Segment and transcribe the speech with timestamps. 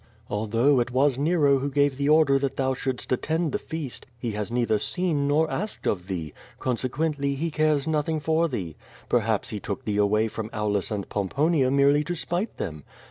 [0.31, 4.31] Although it was Nero who gave the order that thou shouldst attend the feast, he
[4.31, 8.75] has neither seen nor asked of thee~ consequently, he cares nothing for thee.
[9.09, 12.83] Perhaps he took thee away from Aulus and Pomponia merely to spite them.